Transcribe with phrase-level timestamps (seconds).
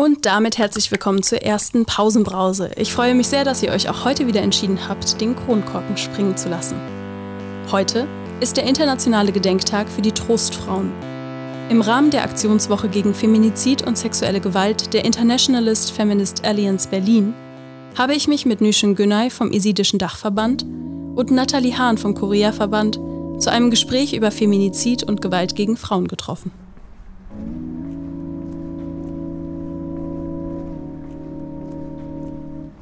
[0.00, 2.70] Und damit herzlich willkommen zur ersten Pausenbrause.
[2.76, 6.38] Ich freue mich sehr, dass ihr euch auch heute wieder entschieden habt, den Kronkorken springen
[6.38, 6.76] zu lassen.
[7.70, 8.06] Heute
[8.40, 10.90] ist der internationale Gedenktag für die Trostfrauen.
[11.68, 17.34] Im Rahmen der Aktionswoche gegen Feminizid und sexuelle Gewalt der Internationalist Feminist Alliance Berlin
[17.98, 20.62] habe ich mich mit Nüschen Günay vom Isidischen Dachverband
[21.14, 22.98] und Nathalie Hahn vom Korea-Verband
[23.36, 26.52] zu einem Gespräch über Feminizid und Gewalt gegen Frauen getroffen.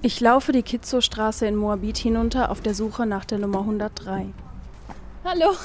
[0.00, 4.26] Ich laufe die Kitzow-Straße in Moabit hinunter auf der Suche nach der Nummer 103.
[5.24, 5.56] Hallo.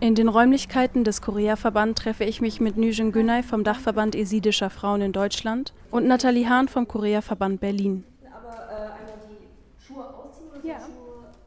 [0.00, 5.02] In den Räumlichkeiten des Korea-Verband treffe ich mich mit Nüjen Günay vom Dachverband Esidischer Frauen
[5.02, 8.04] in Deutschland und Nathalie Hahn vom Korea-Verband Berlin.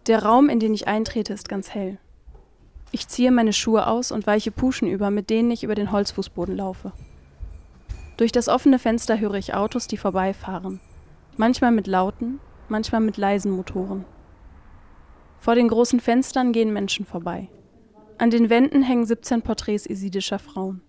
[0.05, 1.97] Der Raum, in den ich eintrete, ist ganz hell.
[2.91, 6.55] Ich ziehe meine Schuhe aus und weiche Puschen über, mit denen ich über den Holzfußboden
[6.55, 6.91] laufe.
[8.19, 10.81] Durch das offene Fenster höre ich Autos, die vorbeifahren.
[11.38, 14.03] Manchmal mit lauten, manchmal mit leisen Motoren.
[15.38, 17.47] Vor den großen Fenstern gehen Menschen vorbei.
[18.17, 20.81] An den Wänden hängen 17 Porträts isidischer Frauen.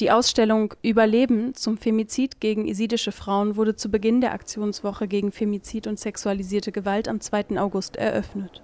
[0.00, 5.86] Die Ausstellung Überleben zum Femizid gegen isidische Frauen wurde zu Beginn der Aktionswoche gegen Femizid
[5.86, 7.60] und sexualisierte Gewalt am 2.
[7.60, 8.62] August eröffnet.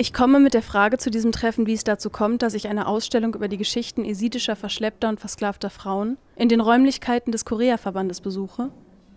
[0.00, 2.86] Ich komme mit der Frage zu diesem Treffen, wie es dazu kommt, dass ich eine
[2.86, 8.70] Ausstellung über die Geschichten esidischer verschleppter und versklavter Frauen in den Räumlichkeiten des Korea-Verbandes besuche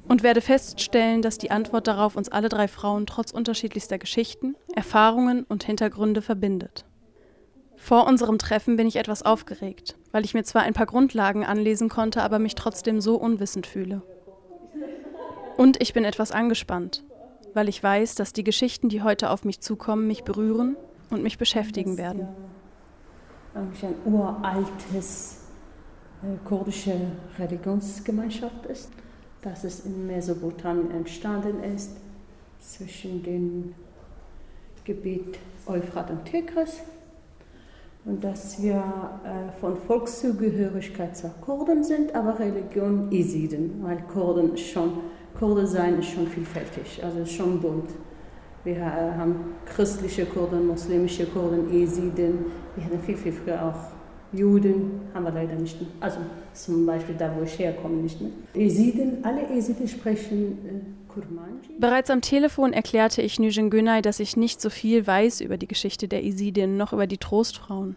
[0.09, 5.45] und werde feststellen, dass die Antwort darauf uns alle drei Frauen trotz unterschiedlichster Geschichten, Erfahrungen
[5.45, 6.83] und Hintergründe verbindet.
[7.77, 11.87] Vor unserem Treffen bin ich etwas aufgeregt, weil ich mir zwar ein paar Grundlagen anlesen
[11.87, 14.01] konnte, aber mich trotzdem so unwissend fühle.
[15.55, 17.05] Und ich bin etwas angespannt,
[17.53, 20.75] weil ich weiß, dass die Geschichten, die heute auf mich zukommen, mich berühren
[21.09, 22.27] und mich beschäftigen werden.
[23.53, 25.41] Eigentlich ein uraltes
[26.23, 26.95] äh, kurdische
[27.37, 28.89] Religionsgemeinschaft ist,
[29.41, 31.97] dass es in Mesopotamien entstanden ist,
[32.59, 33.75] zwischen dem
[34.85, 36.79] Gebiet Euphrat und Tigris.
[38.05, 38.75] Und dass wir
[39.23, 44.99] äh, von Volkszugehörigkeit zur Kurden sind, aber Religion Isiden, weil Kurden schon
[45.37, 47.89] Kurde sein ist schon vielfältig, also ist schon bunt.
[48.63, 49.35] Wir haben
[49.65, 52.45] christliche Kurden, muslimische Kurden, Esiden.
[52.75, 53.93] Wir hatten viel, viel früher auch
[54.31, 55.89] Juden, haben wir leider nicht mehr.
[55.99, 56.19] Also
[56.53, 58.31] zum Beispiel da, wo ich herkomme, nicht mehr.
[58.55, 61.75] Esiden, alle Esiden sprechen äh, Kurmanji.
[61.79, 65.67] Bereits am Telefon erklärte ich Nüjen Günay, dass ich nicht so viel weiß über die
[65.67, 67.95] Geschichte der Esidien, noch über die Trostfrauen.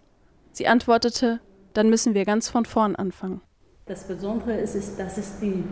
[0.53, 1.41] Sie antwortete,
[1.73, 3.41] dann müssen wir ganz von vorn anfangen.
[3.87, 5.63] Das Besondere ist, ist dass es die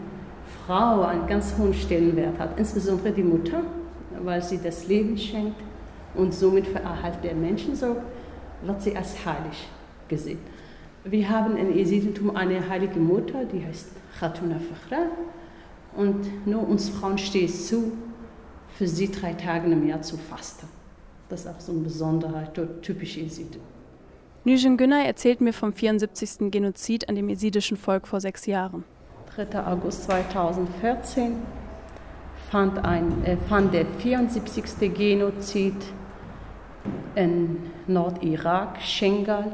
[0.66, 3.62] Frau einen ganz hohen Stellenwert hat, insbesondere die Mutter,
[4.22, 5.60] weil sie das Leben schenkt
[6.14, 8.02] und somit für Erhalt der Menschen sorgt,
[8.62, 9.68] wird sie als heilig
[10.08, 10.38] gesehen.
[11.04, 13.88] Wir haben in Esidentum eine heilige Mutter, die heißt
[14.18, 15.06] Khatuna Fakhra
[15.96, 17.92] und nur uns Frauen steht es zu,
[18.76, 20.66] für sie drei Tage im Jahr zu fasten.
[21.28, 23.60] Das ist auch so eine Besonderheit, typisch Esiden.
[24.44, 26.50] Nüjen Günay erzählt mir vom 74.
[26.50, 28.84] Genozid an dem esidischen Volk vor sechs Jahren.
[29.34, 29.66] 3.
[29.66, 31.32] August 2014
[32.50, 34.94] fand, ein, äh, fand der 74.
[34.94, 35.74] Genozid
[37.16, 37.56] in
[37.88, 39.52] Nordirak, Schengal,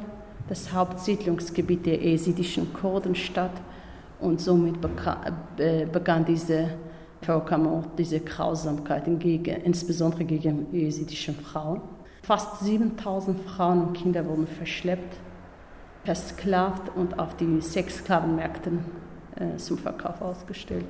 [0.48, 3.52] das Hauptsiedlungsgebiet der esidischen Kurden statt.
[4.20, 4.74] Und somit
[5.56, 6.68] äh, begann diese
[7.22, 11.80] Völkermord, diese Grausamkeit, gegen, insbesondere gegen esidische Frauen.
[12.22, 15.16] Fast 7000 Frauen und Kinder wurden verschleppt,
[16.04, 19.09] versklavt und auf die Sexsklavenmärkte äh,
[19.56, 20.86] zum Verkauf ausgestellt,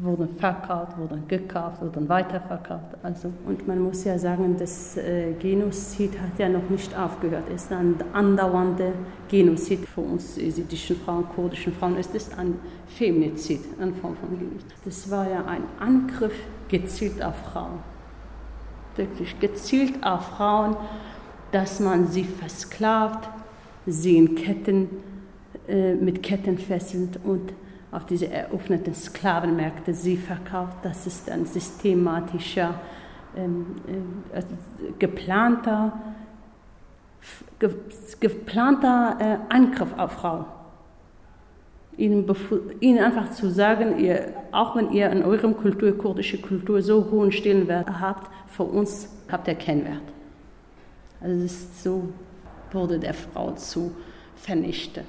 [0.00, 2.96] wurden verkauft, wurden gekauft, wurden weiterverkauft.
[3.02, 3.32] Also.
[3.46, 7.44] Und man muss ja sagen, das äh, Genozid hat ja noch nicht aufgehört.
[7.54, 8.92] Es ist ein andauernder
[9.28, 11.96] Genozid für uns jesidischen Frauen, kurdischen Frauen.
[11.98, 14.74] Es ist ein Feminizid, eine Form von Genozid.
[14.84, 16.34] Das war ja ein Angriff
[16.68, 17.80] gezielt auf Frauen.
[18.96, 20.76] Wirklich gezielt auf Frauen,
[21.50, 23.28] dass man sie versklavt,
[23.86, 24.88] sie in Ketten,
[25.68, 27.52] äh, mit Ketten fesselt und
[27.92, 30.78] auf diese eröffneten Sklavenmärkte sie verkauft.
[30.82, 32.80] Das ist ein systematischer,
[33.36, 34.48] ähm, äh, also
[34.98, 35.92] geplanter,
[37.58, 37.70] ge
[38.18, 40.46] geplanter äh, Angriff auf Frauen.
[41.98, 42.24] Ihnen,
[42.80, 47.30] ihnen, einfach zu sagen, ihr, auch wenn ihr in eurem Kultur, kurdische Kultur, so hohen
[47.30, 50.02] Stellenwert habt, für uns habt ihr keinen Wert.
[51.20, 52.08] Also so
[52.72, 53.94] wurde der Frau zu
[54.36, 55.04] vernichten.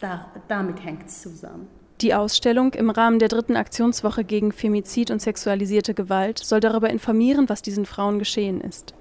[0.00, 1.68] Da, damit hängt es zusammen.
[2.02, 7.48] Die Ausstellung im Rahmen der dritten Aktionswoche gegen Femizid und sexualisierte Gewalt soll darüber informieren,
[7.48, 8.92] was diesen Frauen geschehen ist.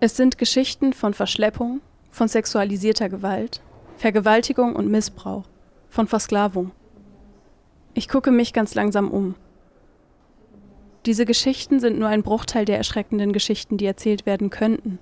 [0.00, 3.60] Es sind Geschichten von Verschleppung, von sexualisierter Gewalt,
[3.98, 5.44] Vergewaltigung und Missbrauch,
[5.90, 6.70] von Versklavung.
[7.92, 9.34] Ich gucke mich ganz langsam um.
[11.04, 14.98] Diese Geschichten sind nur ein Bruchteil der erschreckenden Geschichten, die erzählt werden könnten.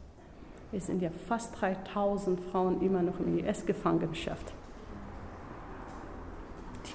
[0.72, 4.52] Es sind ja fast 3000 Frauen immer noch in IS-Gefangenschaft.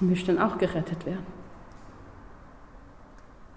[0.00, 1.26] Die möchten auch gerettet werden.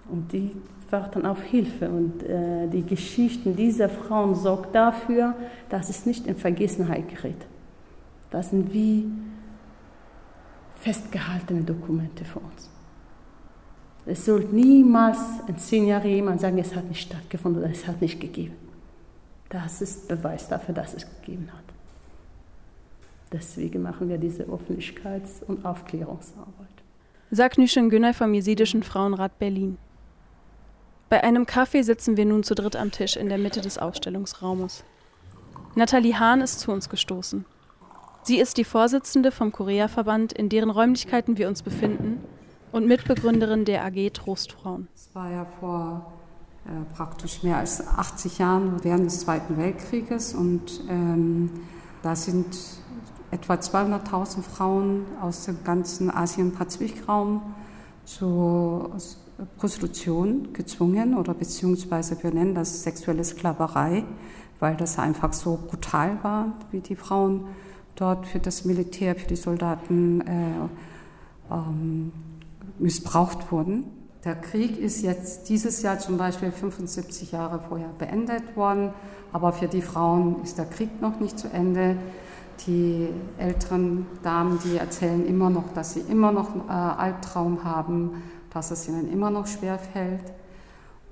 [0.08, 0.54] Und die
[0.90, 1.88] warten auf Hilfe.
[1.88, 5.34] Und äh, die Geschichten dieser Frauen sorgen dafür,
[5.68, 7.46] dass es nicht in Vergessenheit gerät.
[8.30, 9.06] Das sind wie
[10.76, 12.70] festgehaltene Dokumente für uns.
[14.06, 18.02] Es soll niemals in zehn Jahren jemand sagen, es hat nicht stattgefunden oder es hat
[18.02, 18.54] nicht gegeben.
[19.48, 21.63] Das ist Beweis dafür, dass es gegeben hat.
[23.34, 26.68] Deswegen machen wir diese Öffentlichkeits- und Aufklärungsarbeit.
[27.32, 29.76] Sagt Nüschen Günay vom Jesidischen Frauenrat Berlin.
[31.08, 34.84] Bei einem Kaffee sitzen wir nun zu dritt am Tisch in der Mitte des Ausstellungsraumes.
[35.74, 37.44] Nathalie Hahn ist zu uns gestoßen.
[38.22, 42.20] Sie ist die Vorsitzende vom Korea-Verband, in deren Räumlichkeiten wir uns befinden,
[42.70, 44.86] und Mitbegründerin der AG Trostfrauen.
[44.94, 46.12] Es war ja vor
[46.66, 51.50] äh, praktisch mehr als 80 Jahren während des Zweiten Weltkrieges und ähm,
[52.04, 52.54] da sind
[53.34, 57.42] etwa 200.000 Frauen aus dem ganzen Asien-Pazifik-Raum
[58.04, 58.92] zur
[59.58, 64.04] Prostitution gezwungen oder beziehungsweise wir nennen das sexuelle Sklaverei,
[64.60, 67.46] weil das einfach so brutal war, wie die Frauen
[67.96, 72.12] dort für das Militär, für die Soldaten äh, ähm,
[72.78, 73.84] missbraucht wurden.
[74.24, 78.90] Der Krieg ist jetzt dieses Jahr zum Beispiel 75 Jahre vorher beendet worden,
[79.32, 81.96] aber für die Frauen ist der Krieg noch nicht zu Ende.
[82.66, 83.08] Die
[83.38, 88.88] älteren Damen, die erzählen immer noch, dass sie immer noch äh, Albtraum haben, dass es
[88.88, 90.32] ihnen immer noch schwer fällt.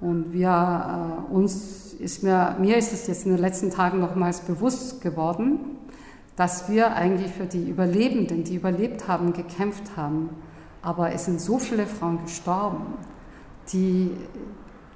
[0.01, 4.41] Und wir, äh, uns ist mir, mir ist es jetzt in den letzten Tagen nochmals
[4.41, 5.61] bewusst geworden,
[6.37, 10.31] dass wir eigentlich für die Überlebenden, die überlebt haben, gekämpft haben.
[10.81, 12.95] Aber es sind so viele Frauen gestorben,
[13.73, 14.11] die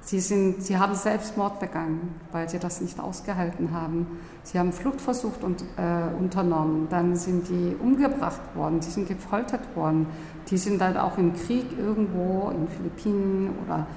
[0.07, 4.07] Sie, sind, sie haben Selbstmord begangen, weil sie das nicht ausgehalten haben.
[4.45, 6.87] Sie haben Flucht versucht und äh, unternommen.
[6.89, 10.07] Dann sind die umgebracht worden, die sind gefoltert worden.
[10.49, 13.89] Die sind dann auch im Krieg irgendwo in den Philippinen oder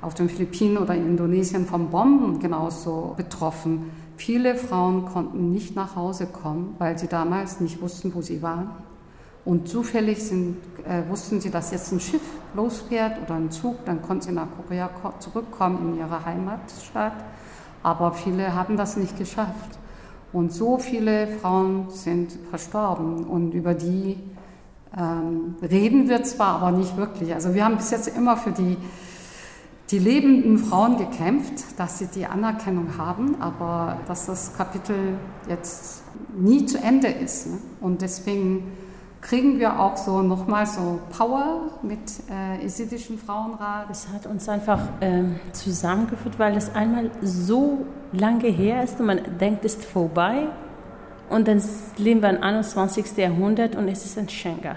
[0.00, 3.90] auf den Philippinen oder in Indonesien vom Bomben genauso betroffen.
[4.16, 8.70] Viele Frauen konnten nicht nach Hause kommen, weil sie damals nicht wussten, wo sie waren.
[9.48, 12.20] Und zufällig sind, äh, wussten sie, dass jetzt ein Schiff
[12.54, 14.90] losfährt oder ein Zug, dann konnten sie nach Korea
[15.20, 17.14] zurückkommen in ihre Heimatstadt.
[17.82, 19.78] Aber viele haben das nicht geschafft.
[20.34, 24.18] Und so viele Frauen sind verstorben und über die
[24.94, 27.32] ähm, reden wir zwar, aber nicht wirklich.
[27.32, 28.76] Also wir haben bis jetzt immer für die,
[29.90, 35.16] die lebenden Frauen gekämpft, dass sie die Anerkennung haben, aber dass das Kapitel
[35.48, 36.02] jetzt
[36.36, 37.46] nie zu Ende ist.
[37.46, 37.58] Ne?
[37.80, 38.64] Und deswegen
[39.20, 41.98] kriegen wir auch so nochmal so Power mit
[42.30, 43.86] äh, Isidischen Frauenrat.
[43.90, 49.38] Es hat uns einfach äh, zusammengeführt, weil es einmal so lange her ist und man
[49.38, 50.46] denkt, es ist vorbei.
[51.28, 51.62] Und dann
[51.98, 53.16] leben wir im 21.
[53.16, 54.76] Jahrhundert und es ist ein Schengen.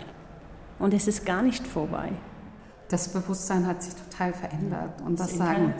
[0.79, 2.11] Und es ist gar nicht vorbei.
[2.91, 5.01] Das Bewusstsein hat sich total verändert.
[5.05, 5.73] Und das, das sagen,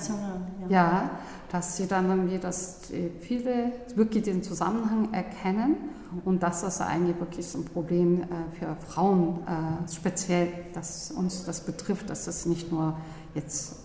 [0.62, 0.70] ja.
[0.70, 1.10] ja,
[1.52, 2.80] dass sie dann irgendwie, dass
[3.20, 5.76] viele wirklich den Zusammenhang erkennen
[6.24, 8.26] und dass das eigentlich wirklich ein Problem äh,
[8.58, 12.96] für Frauen äh, speziell, dass uns das betrifft, dass das nicht nur
[13.36, 13.76] jetzt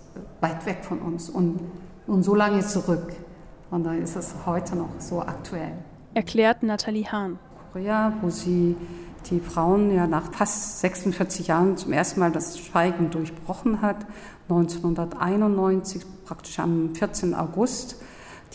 [0.40, 1.58] weit weg von uns und,
[2.06, 3.12] und so lange zurück.
[3.72, 5.72] Und dann ist es heute noch so aktuell.
[6.14, 7.40] Erklärt Nathalie Hahn.
[7.76, 8.74] Korea, wo sie
[9.28, 14.06] die Frauen ja nach fast 46 Jahren zum ersten Mal das Schweigen durchbrochen hat.
[14.48, 17.34] 1991, praktisch am 14.
[17.34, 18.00] August,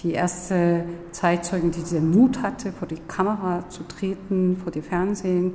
[0.01, 5.53] die erste Zeitzeugin, die den Mut hatte, vor die Kamera zu treten, vor die Fernsehen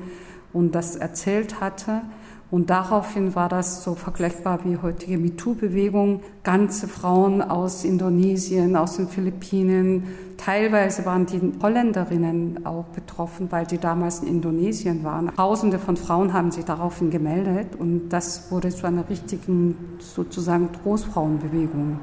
[0.52, 2.02] und das erzählt hatte.
[2.49, 6.21] Und daraufhin war das so vergleichbar wie heutige MeToo-Bewegung.
[6.45, 10.05] Ganze Frauen aus Indonesien, aus den Philippinen.
[10.37, 15.35] Teilweise waren die Holländerinnen auch betroffen, weil die damals in Indonesien waren.
[15.35, 21.99] Tausende von Frauen haben sich daraufhin gemeldet und das wurde zu einer richtigen sozusagen Trostfrauenbewegung.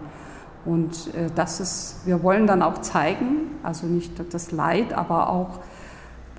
[0.65, 5.59] Und äh, das ist, wir wollen dann auch zeigen, also nicht das Leid, aber auch,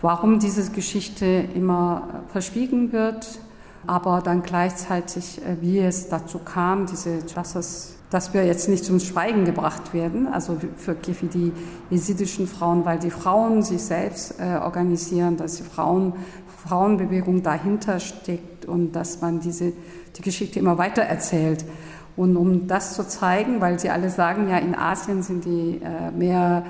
[0.03, 3.39] warum diese Geschichte immer verschwiegen wird
[3.87, 9.01] aber dann gleichzeitig, äh, wie es dazu kam, diese, dass, dass wir jetzt nicht zum
[9.01, 11.53] Schweigen gebracht werden, also für, für die
[11.91, 16.15] jesidischen Frauen, weil die Frauen sich selbst äh, organisieren, dass die Frauen,
[16.67, 19.73] Frauenbewegung dahinter steckt und dass man diese,
[20.17, 21.65] die Geschichte immer weiter erzählt.
[22.17, 26.11] Und um das zu zeigen, weil sie alle sagen, ja, in Asien sind die äh,
[26.13, 26.65] mehr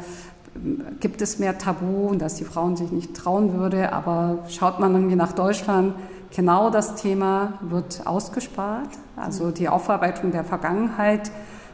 [1.01, 3.93] gibt es mehr Tabu und dass die Frauen sich nicht trauen würde.
[3.93, 5.95] Aber schaut man irgendwie nach Deutschland,
[6.35, 8.89] genau das Thema wird ausgespart.
[9.17, 11.31] Also die Aufarbeitung der Vergangenheit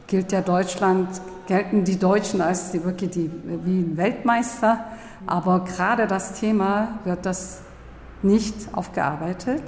[0.06, 1.08] gilt ja Deutschland,
[1.46, 3.30] gelten die Deutschen als die, wirklich die,
[3.64, 4.84] wie Weltmeister.
[5.26, 7.60] Aber gerade das Thema wird das
[8.22, 9.62] nicht aufgearbeitet.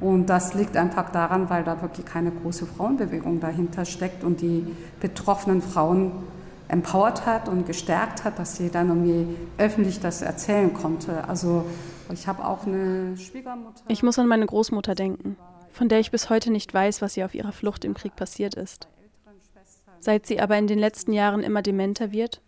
[0.00, 4.66] Und das liegt einfach daran, weil da wirklich keine große Frauenbewegung dahinter steckt und die
[5.00, 6.12] betroffenen Frauen
[6.68, 11.26] empowert hat und gestärkt hat, dass sie dann irgendwie öffentlich das erzählen konnte.
[11.28, 11.64] Also
[12.12, 13.82] ich habe auch eine Schwiegermutter.
[13.88, 15.36] Ich muss an meine Großmutter denken,
[15.70, 18.54] von der ich bis heute nicht weiß, was ihr auf ihrer Flucht im Krieg passiert
[18.54, 18.88] ist.
[20.00, 22.40] Seit sie aber in den letzten Jahren immer dementer wird,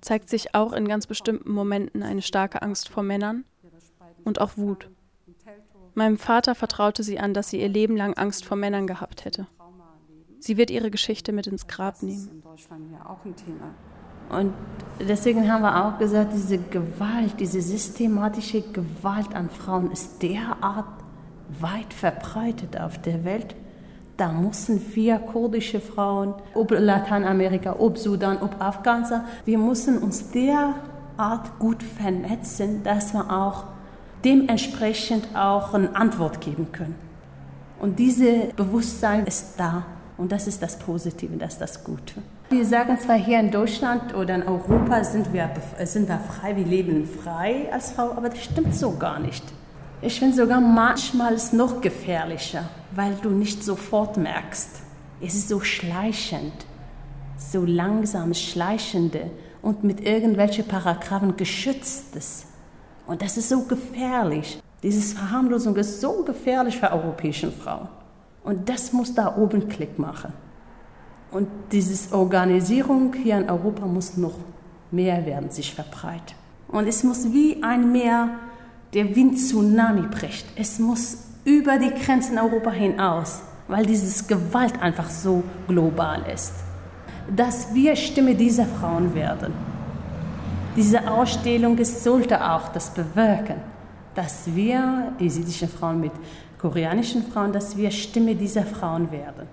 [0.00, 3.44] zeigt sich auch in ganz bestimmten Momenten eine starke Angst vor Männern
[4.24, 4.90] und auch Wut.
[5.94, 9.46] Meinem Vater vertraute sie an, dass sie ihr Leben lang Angst vor Männern gehabt hätte.
[10.40, 12.42] Sie wird ihre Geschichte mit ins Grab nehmen.
[14.30, 14.52] Und
[15.00, 20.86] deswegen haben wir auch gesagt, diese Gewalt, diese systematische Gewalt an Frauen ist derart
[21.60, 23.54] weit verbreitet auf der Welt.
[24.16, 31.58] Da müssen wir kurdische Frauen, ob Lateinamerika, ob Sudan, ob Afghanistan, wir müssen uns derart
[31.58, 33.64] gut vernetzen, dass wir auch
[34.24, 36.94] dementsprechend auch eine Antwort geben können.
[37.80, 39.84] Und dieses Bewusstsein ist da.
[40.16, 42.22] Und das ist das Positive, das ist das Gute.
[42.50, 45.50] Wir sagen zwar hier in Deutschland oder in Europa sind wir,
[45.84, 49.42] sind wir frei, wir leben frei als Frau, aber das stimmt so gar nicht.
[50.02, 54.82] Ich finde sogar manchmal ist noch gefährlicher, weil du nicht sofort merkst.
[55.20, 56.52] Es ist so schleichend,
[57.36, 59.30] so langsam schleichende
[59.62, 62.44] und mit irgendwelchen Paragraphen geschütztes.
[63.06, 64.60] Und das ist so gefährlich.
[64.82, 67.88] Diese Verharmlosung ist so gefährlich für europäische Frauen.
[68.44, 70.32] Und das muss da oben Klick machen.
[71.30, 74.38] Und diese Organisierung hier in Europa muss noch
[74.92, 76.36] mehr werden, sich verbreiten.
[76.68, 78.28] Und es muss wie ein Meer,
[78.92, 80.46] der Wind Tsunami bricht.
[80.56, 86.52] Es muss über die Grenzen Europa hinaus, weil dieses Gewalt einfach so global ist.
[87.34, 89.52] Dass wir Stimme dieser Frauen werden.
[90.76, 93.56] Diese Ausstellung sollte auch das bewirken,
[94.14, 96.12] dass wir, jesidische Frauen mit
[96.58, 99.46] koreanischen Frauen, dass wir Stimme dieser Frauen werden.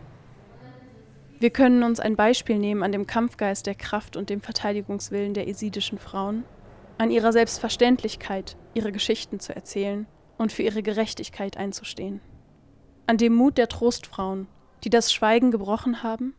[1.39, 5.47] Wir können uns ein Beispiel nehmen an dem Kampfgeist der Kraft und dem Verteidigungswillen der
[5.47, 6.43] esidischen Frauen,
[6.99, 10.05] an ihrer Selbstverständlichkeit, ihre Geschichten zu erzählen
[10.37, 12.21] und für ihre Gerechtigkeit einzustehen,
[13.07, 14.47] an dem Mut der Trostfrauen,
[14.83, 16.35] die das Schweigen gebrochen haben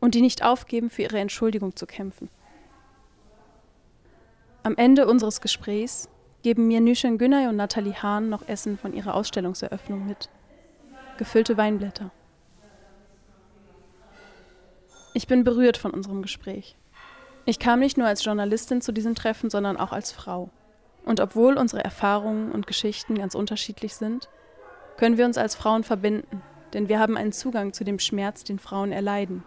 [0.00, 2.28] und die nicht aufgeben, für ihre Entschuldigung zu kämpfen.
[4.64, 6.08] Am Ende unseres Gesprächs
[6.42, 10.28] geben mir Nüschen Günay und Nathalie Hahn noch Essen von ihrer Ausstellungseröffnung mit.
[11.18, 12.10] Gefüllte Weinblätter.
[15.14, 16.76] Ich bin berührt von unserem Gespräch.
[17.44, 20.50] Ich kam nicht nur als Journalistin zu diesem Treffen, sondern auch als Frau.
[21.04, 24.28] Und obwohl unsere Erfahrungen und Geschichten ganz unterschiedlich sind,
[24.96, 28.58] können wir uns als Frauen verbinden, denn wir haben einen Zugang zu dem Schmerz, den
[28.58, 29.42] Frauen erleiden.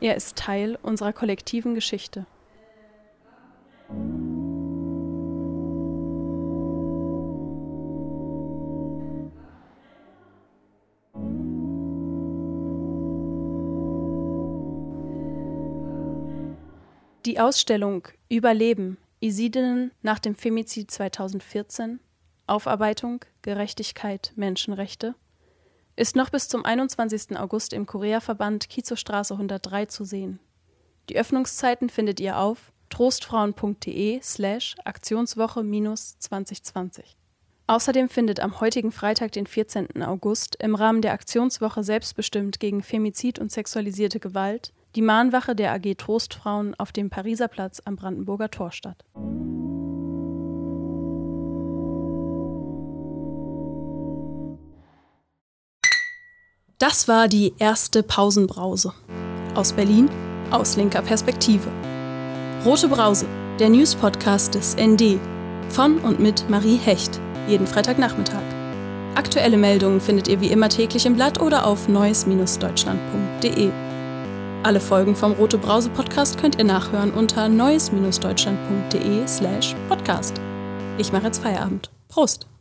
[0.00, 2.26] Er ist Teil unserer kollektiven Geschichte.
[17.32, 21.98] Die Ausstellung Überleben Isidinnen nach dem Femizid 2014
[22.46, 25.14] Aufarbeitung, Gerechtigkeit, Menschenrechte
[25.96, 27.38] ist noch bis zum 21.
[27.38, 30.40] August im Koreaverband Kiezow 103 zu sehen.
[31.08, 37.00] Die Öffnungszeiten findet ihr auf trostfrauen.de slash Aktionswoche-2020.
[37.66, 40.02] Außerdem findet am heutigen Freitag, den 14.
[40.02, 45.96] August, im Rahmen der Aktionswoche Selbstbestimmt gegen Femizid und sexualisierte Gewalt die Mahnwache der AG
[45.96, 49.04] Trostfrauen auf dem Pariser Platz am Brandenburger Tor statt.
[56.78, 58.94] Das war die erste Pausenbrause.
[59.54, 60.08] Aus Berlin,
[60.50, 61.70] aus linker Perspektive.
[62.64, 63.26] Rote Brause,
[63.60, 65.20] der News-Podcast des ND.
[65.68, 67.20] Von und mit Marie Hecht.
[67.46, 68.42] Jeden Freitagnachmittag.
[69.14, 73.91] Aktuelle Meldungen findet ihr wie immer täglich im Blatt oder auf neues-deutschland.de.
[74.64, 80.40] Alle Folgen vom Rote Brause Podcast könnt ihr nachhören unter neues-deutschland.de slash podcast.
[80.98, 81.90] Ich mache jetzt Feierabend.
[82.08, 82.51] Prost!